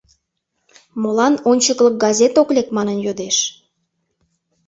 [1.01, 3.37] «Молан «Ончыклык» газет ок лек?» манын йодеш.